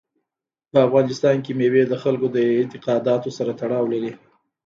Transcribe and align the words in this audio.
په 0.71 0.77
افغانستان 0.87 1.35
کې 1.45 1.51
مېوې 1.59 1.83
د 1.87 1.93
خلکو 2.03 2.27
د 2.35 2.37
اعتقاداتو 2.59 3.29
سره 3.37 3.51
تړاو 3.61 3.85
لري. 3.93 4.13